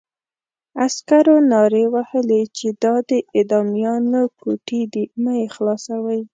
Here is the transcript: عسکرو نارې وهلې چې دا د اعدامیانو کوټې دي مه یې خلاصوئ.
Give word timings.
عسکرو 0.85 1.35
نارې 1.51 1.83
وهلې 1.93 2.41
چې 2.57 2.67
دا 2.83 2.95
د 3.09 3.11
اعدامیانو 3.37 4.21
کوټې 4.39 4.81
دي 4.93 5.03
مه 5.21 5.33
یې 5.39 5.47
خلاصوئ. 5.55 6.21